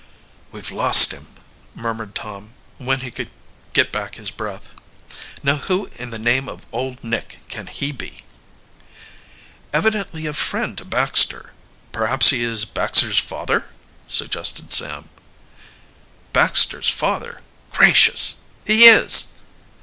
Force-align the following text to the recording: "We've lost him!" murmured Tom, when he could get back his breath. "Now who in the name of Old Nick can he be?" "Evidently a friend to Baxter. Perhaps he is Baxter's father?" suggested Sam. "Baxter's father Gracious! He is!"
"We've 0.51 0.71
lost 0.71 1.11
him!" 1.11 1.27
murmured 1.75 2.15
Tom, 2.15 2.55
when 2.79 3.01
he 3.01 3.11
could 3.11 3.29
get 3.73 3.91
back 3.91 4.15
his 4.15 4.31
breath. 4.31 4.73
"Now 5.43 5.57
who 5.57 5.91
in 5.97 6.09
the 6.09 6.17
name 6.17 6.49
of 6.49 6.65
Old 6.71 7.03
Nick 7.03 7.41
can 7.49 7.67
he 7.67 7.91
be?" 7.91 8.23
"Evidently 9.71 10.25
a 10.25 10.33
friend 10.33 10.75
to 10.79 10.85
Baxter. 10.85 11.53
Perhaps 11.91 12.31
he 12.31 12.41
is 12.43 12.65
Baxter's 12.65 13.19
father?" 13.19 13.69
suggested 14.07 14.73
Sam. 14.73 15.09
"Baxter's 16.33 16.89
father 16.89 17.41
Gracious! 17.71 18.37
He 18.65 18.85
is!" 18.85 19.25